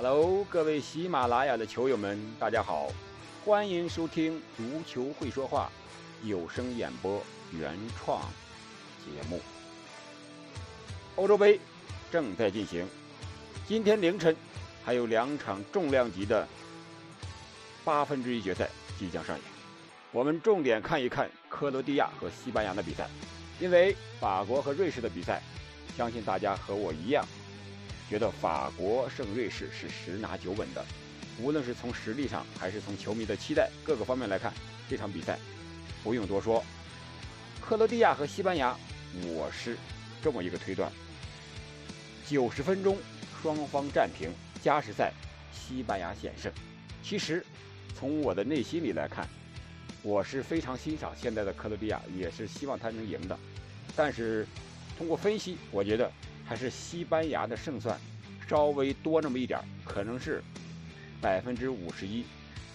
[0.00, 2.86] Hello，各位喜马拉雅的球友们，大家好，
[3.44, 5.68] 欢迎收听《足球会说话》
[6.28, 8.20] 有声演播原创
[9.00, 9.40] 节目。
[11.16, 11.58] 欧洲杯
[12.12, 12.86] 正在进行，
[13.66, 14.36] 今天凌晨
[14.84, 16.46] 还有两场重量级的
[17.84, 19.44] 八分之一决赛即将上演。
[20.12, 23.08] 我们重点看一看克罗地亚和西班牙的比赛，
[23.58, 25.42] 因为法国和瑞士的比赛，
[25.96, 27.26] 相信大家和我一样。
[28.08, 30.82] 觉得法国胜瑞士是十拿九稳的，
[31.40, 34.50] 无论是从实力上还是从球迷的期待各个方面来看，
[34.88, 35.38] 这场比赛
[36.02, 36.64] 不用多说。
[37.60, 38.74] 克罗地亚和西班牙，
[39.26, 39.76] 我是
[40.22, 40.90] 这么一个推断：
[42.26, 42.96] 九十分钟
[43.42, 44.30] 双方战平，
[44.62, 45.12] 加时赛
[45.52, 46.50] 西班牙险胜。
[47.02, 47.44] 其实
[47.94, 49.28] 从我的内心里来看，
[50.02, 53.38] 我是非常欣赏现在的克罗地亚，也是希望他能赢的。
[53.94, 54.46] 但是
[54.96, 56.10] 通过分析，我觉得。
[56.48, 57.98] 还是西班牙的胜算
[58.48, 60.42] 稍微多那么一点可能是
[61.20, 62.24] 百分之五十一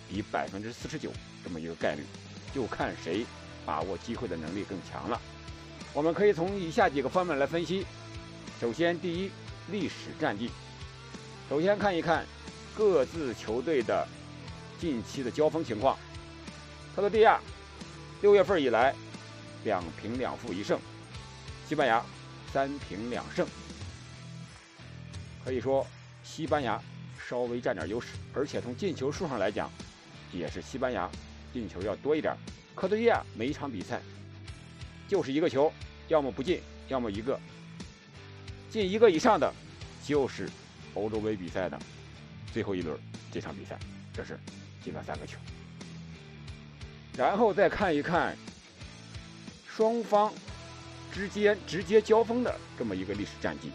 [0.07, 1.11] 比百分之四十九
[1.43, 2.03] 这么一个概率，
[2.53, 3.25] 就看谁
[3.65, 5.19] 把握机会的能力更强了。
[5.91, 7.85] 我们可以从以下几个方面来分析。
[8.61, 9.31] 首先，第一，
[9.71, 10.51] 历史战绩。
[11.49, 12.25] 首先看一看
[12.75, 14.07] 各自球队的
[14.79, 15.97] 近期的交锋情况。
[16.95, 17.39] 克罗地亚
[18.21, 18.93] 六月份以来
[19.63, 20.79] 两平两负一胜，
[21.67, 22.03] 西班牙
[22.51, 23.47] 三平两胜。
[25.43, 25.85] 可以说，
[26.23, 26.81] 西班牙
[27.27, 29.69] 稍微占点优势，而且从进球数上来讲，
[30.31, 31.09] 也是西班牙
[31.51, 32.35] 进球要多一点。
[32.75, 34.01] 克罗地亚每一场比赛
[35.07, 35.71] 就是一个球，
[36.07, 37.39] 要么不进，要么一个
[38.69, 39.53] 进一个以上的，
[40.03, 40.49] 就是
[40.93, 41.77] 欧洲杯比赛的
[42.53, 42.97] 最后一轮
[43.31, 43.77] 这场比赛，
[44.13, 44.39] 这是
[44.83, 45.37] 进了三个球。
[47.15, 48.35] 然后再看一看
[49.67, 50.33] 双方
[51.11, 53.71] 之间直接交锋的这么一个历史战绩。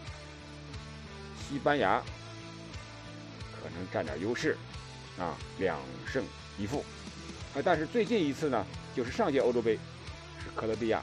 [1.49, 1.99] 西班牙
[3.51, 4.55] 可能占点优势，
[5.17, 6.23] 啊，两胜
[6.59, 6.85] 一负，
[7.55, 8.63] 啊，但是最近一次呢，
[8.95, 9.73] 就是上届欧洲杯，
[10.43, 11.01] 是克罗地亚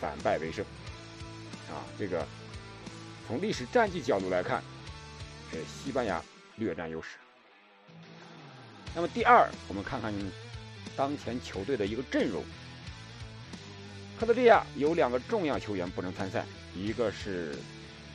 [0.00, 0.64] 反败为胜，
[1.70, 2.26] 啊，这个
[3.28, 4.60] 从历史战绩角度来看，
[5.52, 6.20] 是西班牙
[6.56, 7.10] 略占优势。
[8.96, 10.12] 那么第二，我们看看
[10.96, 12.42] 当前球队的一个阵容，
[14.18, 17.56] 克罗地亚有两个重要球员不能参赛，一个是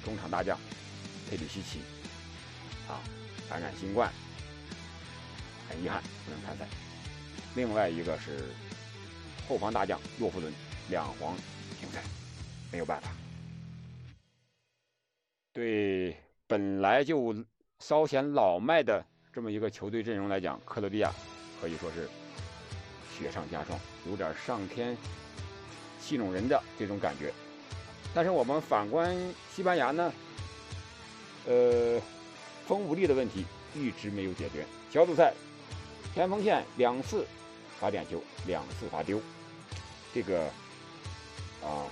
[0.03, 0.59] 中场大将。
[1.29, 1.81] 佩里西奇，
[2.87, 3.03] 啊，
[3.49, 4.11] 感染新冠，
[5.69, 6.65] 很遗憾不能参赛。
[7.55, 8.45] 另外一个是
[9.47, 10.53] 后防大将洛夫伦，
[10.89, 11.35] 两黄
[11.79, 12.01] 停赛，
[12.71, 13.09] 没有办法。
[15.51, 17.35] 对本来就
[17.79, 21.11] 稍显老迈的这么一个球队阵容来讲，克罗地亚
[21.59, 22.07] 可以说是
[23.17, 23.77] 雪上加霜，
[24.07, 24.95] 有点上天
[25.99, 27.33] 戏弄人的这种感觉。
[28.13, 29.13] 但是我们反观
[29.53, 30.13] 西班牙呢？
[31.47, 32.01] 呃，
[32.67, 34.65] 锋无力的问题一直没有解决。
[34.91, 35.33] 小组赛，
[36.13, 37.25] 前锋线两次
[37.79, 39.21] 罚点球，两次罚丢，
[40.13, 40.43] 这个
[41.63, 41.87] 啊，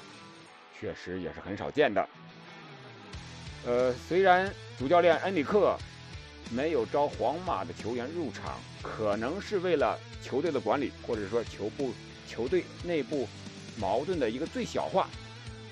[0.78, 2.06] 确实也是很少见的。
[3.66, 5.78] 呃，虽然主教练恩里克
[6.52, 11.94] 没有招皇马的球员入场，可能是为了球队的管理，或者说球部
[12.28, 13.26] 球队内部
[13.80, 15.08] 矛盾的一个最小化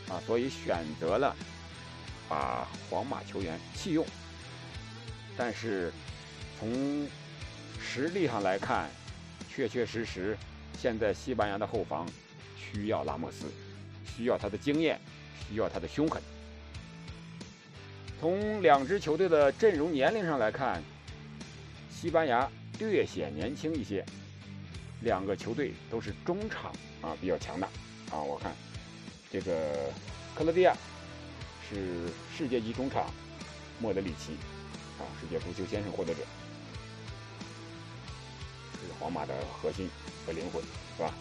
[0.09, 1.35] 啊，所以选择了。
[2.33, 4.03] 把皇马球员弃用，
[5.37, 5.93] 但是
[6.59, 7.07] 从
[7.79, 8.89] 实力上来看，
[9.47, 10.35] 确确实实，
[10.79, 12.07] 现在西班牙的后防
[12.57, 13.45] 需要拉莫斯，
[14.03, 14.99] 需要他的经验，
[15.47, 16.19] 需要他的凶狠。
[18.19, 20.81] 从两支球队的阵容年龄上来看，
[21.91, 22.49] 西班牙
[22.79, 24.03] 略显年轻一些，
[25.01, 27.67] 两个球队都是中场啊比较强大
[28.09, 28.17] 啊。
[28.23, 28.51] 我看
[29.31, 29.91] 这个
[30.33, 30.75] 克罗地亚。
[31.69, 33.05] 是世界级中场
[33.79, 34.33] 莫德里奇，
[34.99, 36.21] 啊，世界足球先生获得者，
[38.73, 39.89] 是皇马的核心
[40.25, 40.61] 和灵魂，
[40.97, 41.13] 是吧？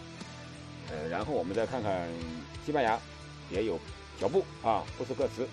[0.91, 2.07] 呃，然后我们再看看
[2.65, 2.99] 西班牙，
[3.49, 3.79] 也有
[4.19, 5.47] 小布啊，布斯克茨，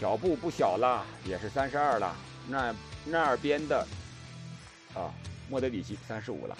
[0.00, 2.16] 小布不小了，也是三十二了。
[2.48, 2.74] 那
[3.04, 3.86] 那边的
[4.94, 5.12] 啊，
[5.50, 6.56] 莫德里奇三十五了，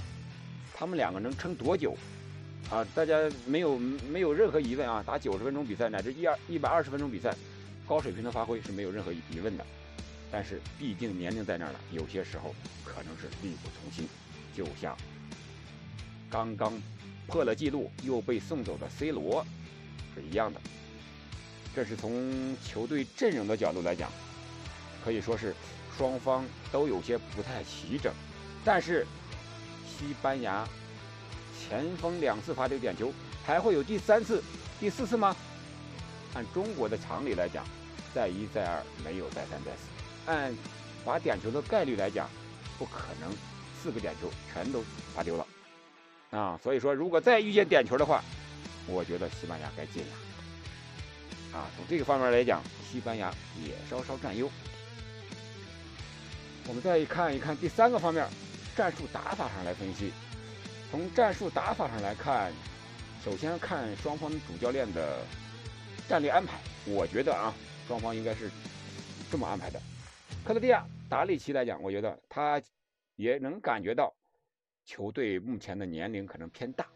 [0.75, 1.97] 他们两个能撑多久？
[2.71, 3.15] 啊，大家
[3.47, 7.35] 没有没有任何疑问啊，打九十分钟比赛乃至一二一百二十分钟比赛。
[7.87, 9.67] 高水平的发挥是没有任何疑问的，
[10.31, 12.55] 但是毕竟年龄在那儿了，有些时候
[12.85, 14.09] 可能是力不从心，
[14.57, 14.97] 就像
[16.31, 16.73] 刚刚
[17.27, 19.45] 破了记录又被送走的 C 罗
[20.15, 20.61] 是一样的。
[21.75, 24.11] 这是从球队阵容的角度来讲，
[25.05, 25.55] 可以说是
[25.99, 28.13] 双方都有些不太齐整。
[28.65, 29.07] 但是
[29.87, 30.67] 西班牙
[31.61, 33.13] 前锋两次罚丢点球，
[33.45, 34.43] 还会有第三次、
[34.81, 35.37] 第四次吗？
[36.35, 37.65] 按中国的常理来讲，
[38.15, 40.31] 再一再二没有再三再四。
[40.31, 40.55] 按
[41.05, 42.29] 罚点球的概率来讲，
[42.79, 43.31] 不可能
[43.81, 44.83] 四个点球全都
[45.15, 45.47] 罚丢了
[46.31, 46.59] 啊。
[46.63, 48.23] 所以说，如果再遇见点球的话，
[48.87, 51.67] 我觉得西班牙该进了啊。
[51.77, 53.33] 从这个方面来讲，西班牙
[53.65, 54.51] 也稍稍占优。
[56.67, 58.27] 我们再看一看第三个方面，
[58.75, 60.13] 战术打法上来分析。
[60.91, 62.53] 从战术打法上来看，
[63.25, 65.19] 首先看双方主教练的
[66.09, 66.59] 战略安排。
[66.87, 67.55] 我觉得啊，
[67.87, 68.51] 双方应该是
[69.31, 69.81] 这么安排的。
[70.45, 72.61] 克罗地亚达利奇来讲，我觉得他
[73.17, 74.15] 也能感觉到
[74.85, 76.87] 球队目前的年龄可能偏大。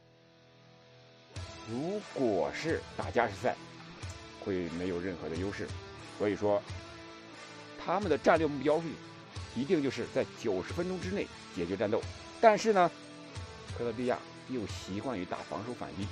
[1.71, 3.57] 如果是打加时赛，
[4.41, 5.67] 会没有任何的优势。
[6.19, 6.63] 所以说，
[7.79, 8.87] 他们的战略目标是。
[9.57, 11.27] 一定就是在九十分钟之内
[11.57, 12.01] 解决战斗，
[12.41, 12.89] 但是呢，
[13.77, 14.17] 克罗地亚
[14.51, 16.07] 又习惯于打防守反击，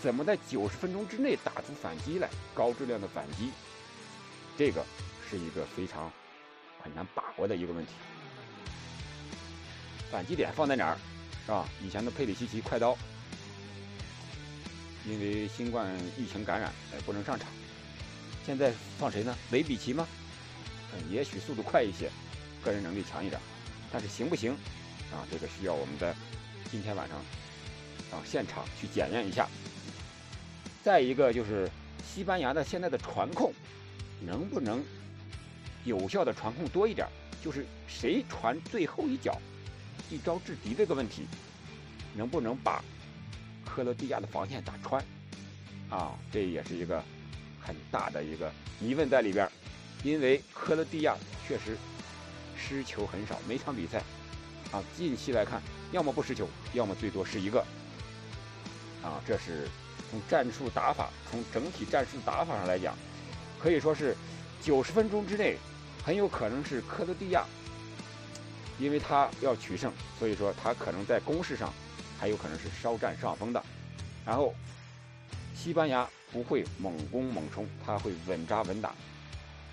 [0.00, 3.50] 怎么在九十分钟之内打出反击来，高质量的反击，
[4.56, 4.84] 这个
[5.28, 6.10] 是一个非常
[6.82, 7.92] 很难把握的一个问题。
[10.10, 10.98] 反击点放在哪儿，
[11.44, 11.68] 是吧？
[11.82, 12.96] 以前的佩里西奇快刀，
[15.04, 17.48] 因为新冠疫情感染，呃，不能上场，
[18.46, 19.36] 现在放谁呢？
[19.50, 20.06] 雷比奇吗？
[20.94, 22.10] 嗯，也许速度快一些。
[22.64, 23.40] 个人能力强一点，
[23.92, 24.52] 但是行不行
[25.12, 25.26] 啊？
[25.30, 26.14] 这个需要我们在
[26.70, 27.18] 今天晚上
[28.10, 29.48] 啊现场去检验一下。
[30.88, 31.70] 再一个就是
[32.02, 33.52] 西班牙的现在的传控
[34.22, 34.82] 能不能
[35.84, 37.06] 有效的传控多一点？
[37.44, 39.38] 就是谁传最后一脚，
[40.10, 41.26] 一招制敌这个问题，
[42.14, 42.82] 能不能把
[43.66, 45.04] 克罗地亚的防线打穿？
[45.90, 47.04] 啊，这也是一个
[47.60, 48.50] 很大的一个
[48.80, 49.46] 疑问在里边，
[50.02, 51.14] 因为克罗地亚
[51.46, 51.76] 确实。
[52.56, 54.02] 失球很少，每场比赛，
[54.72, 55.60] 啊，近期来看，
[55.92, 57.60] 要么不失球，要么最多失一个，
[59.02, 59.68] 啊，这是
[60.10, 62.96] 从战术打法，从整体战术打法上来讲，
[63.58, 64.16] 可以说是
[64.60, 65.56] 九十分钟之内，
[66.04, 67.44] 很有可能是克罗地亚，
[68.78, 71.72] 因为他要取胜，所以说他可能在攻势上
[72.18, 73.62] 还有可能是稍占上风的，
[74.24, 74.54] 然后
[75.54, 78.94] 西班牙不会猛攻猛冲，他会稳扎稳打，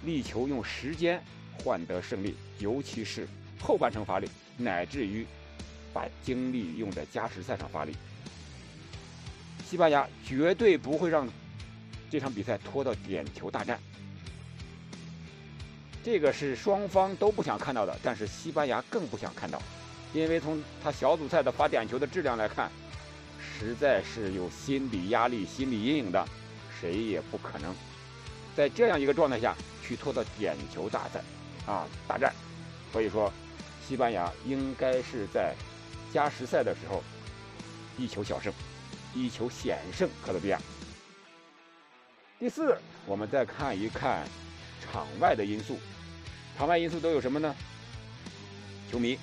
[0.03, 1.21] 力求用时间。
[1.63, 3.25] 换得胜利，尤其是
[3.61, 5.25] 后半程发力，乃至于
[5.93, 7.95] 把精力用在加时赛上发力。
[9.67, 11.27] 西班牙绝对不会让
[12.09, 13.79] 这场比赛拖到点球大战，
[16.03, 19.59] 这个是双方都不想看到的，但是西班牙更不想看到，
[20.13, 22.71] 因为从他小组赛的罚点球的质量来看，
[23.41, 26.23] 实在是有心理压力、心理阴影的，
[26.79, 27.73] 谁也不可能
[28.55, 31.23] 在这样一个状态下去拖到点球大战。
[31.65, 32.31] 啊，大战，
[32.93, 33.33] 所以说，
[33.87, 35.55] 西班牙应该是在
[36.13, 37.03] 加时赛的时候
[37.97, 38.53] 一球小胜，
[39.15, 40.59] 一球险胜克罗地亚。
[42.37, 42.77] 第四，
[43.07, 44.27] 我们再看一看
[44.81, 45.79] 场外的因素，
[46.57, 47.55] 场外因素都有什么呢？
[48.91, 49.17] 球迷，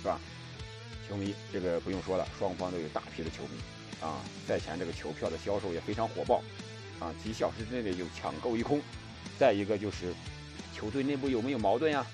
[0.00, 0.20] 是吧？
[1.08, 3.58] 球迷这个不用说了，双方都有大批的球迷
[4.00, 4.20] 啊。
[4.46, 6.42] 赛前这个球票的销售也非常火爆，
[7.00, 8.80] 啊，几小时之内就抢购一空。
[9.38, 10.14] 再一个就是。
[10.74, 12.06] 球队内部有没有矛盾呀？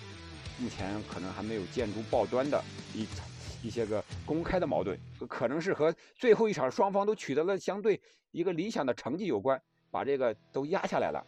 [0.57, 2.65] 目前可能还没有见诸报端的
[2.95, 3.23] 一层
[3.65, 4.95] 一些个公开的矛盾，
[5.27, 7.99] 可能是和最后一场双方都取得了相对
[8.31, 9.59] 一个理想的成绩有关，
[9.91, 11.25] 把这个都压下来了。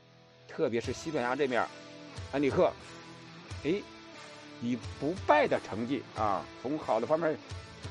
[0.46, 1.66] 特别是西班牙这面，
[2.32, 2.70] 安里克，
[3.64, 3.80] 哎，
[4.60, 7.34] 以不败的成绩啊，从好的方面，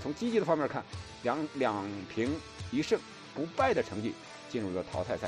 [0.03, 0.83] 从积极的方面看，
[1.23, 2.31] 两两平
[2.71, 2.99] 一胜，
[3.33, 4.13] 不败的成绩
[4.47, 5.27] 进入了淘汰赛。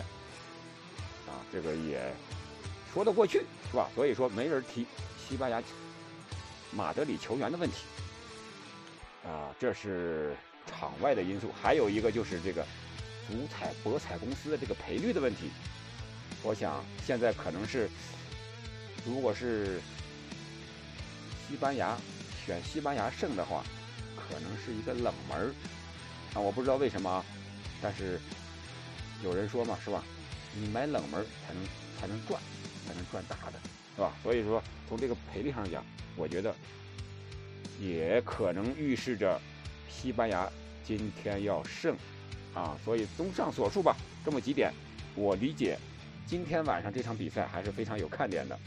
[1.25, 2.13] 啊，这个也。
[2.93, 3.39] 说得过去
[3.69, 3.89] 是吧？
[3.95, 4.85] 所以说没人提
[5.17, 5.61] 西班牙
[6.71, 7.83] 马德里球员的问题
[9.27, 10.33] 啊，这是
[10.65, 11.51] 场外的因素。
[11.61, 12.65] 还有一个就是这个
[13.27, 15.49] 足彩博彩公司的这个赔率的问题。
[16.43, 17.89] 我想现在可能是，
[19.05, 19.81] 如果是
[21.47, 21.97] 西班牙
[22.45, 23.63] 选西班牙胜的话，
[24.15, 25.53] 可能是一个冷门
[26.33, 26.39] 啊。
[26.39, 27.25] 我不知道为什么，
[27.81, 28.19] 但是
[29.23, 30.03] 有人说嘛，是吧？
[30.55, 31.63] 你买冷门才能
[31.99, 32.41] 才能赚。
[32.87, 33.59] 才能赚大的，
[33.97, 34.13] 是吧？
[34.23, 35.83] 所以说，从这个赔率上讲，
[36.15, 36.55] 我觉得
[37.79, 39.39] 也可能预示着
[39.89, 40.49] 西班牙
[40.83, 41.95] 今天要胜
[42.53, 42.77] 啊。
[42.83, 44.71] 所以，综上所述吧，这么几点，
[45.15, 45.77] 我理解
[46.25, 48.57] 今天晚上这场比赛还是非常有看点的。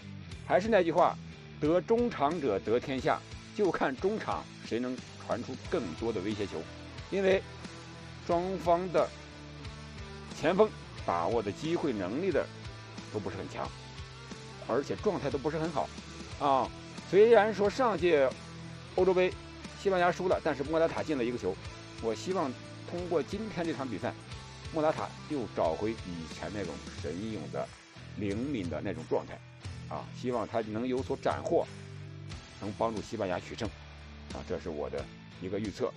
[0.47, 1.17] 还是那句话，
[1.61, 3.21] 得中场者得天下，
[3.57, 6.63] 就看中场谁能传出更多的威胁球，
[7.11, 7.43] 因为
[8.27, 9.09] 双方的
[10.39, 10.69] 前锋
[11.05, 12.47] 把握的机会能力的
[13.13, 13.69] 都不是很强。
[14.69, 15.89] 而且状态都不是很好，
[16.39, 16.69] 啊，
[17.11, 18.31] 虽然说上届
[18.97, 19.33] 欧洲杯
[19.83, 21.55] 西班牙输了，但是莫拉塔进了一个球。
[22.03, 22.53] 我希望
[22.91, 24.13] 通过今天这场比赛，
[24.73, 27.67] 莫拉塔又找回以前那种神勇的、
[28.17, 29.39] 灵敏的那种状态，
[29.95, 31.67] 啊，希望他能有所斩获。
[32.63, 33.67] 能帮助西班牙取胜。
[34.35, 35.03] 啊，这是我的
[35.41, 35.91] 一个预测。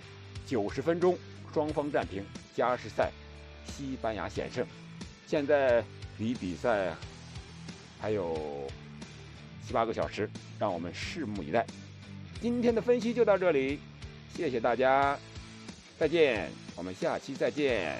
[0.46, 1.14] 九十分钟
[1.52, 2.24] 双方战平，
[2.56, 3.12] 加时赛
[3.66, 4.66] 西班牙险胜。
[5.26, 5.84] 现在
[6.16, 6.94] 离比赛
[8.00, 8.66] 还有
[9.66, 11.66] 七八个小时，让我们拭目以待。
[12.44, 13.78] 今天的分析就到这里，
[14.36, 15.18] 谢谢大家，
[15.98, 17.96] 再见，我们下期再见。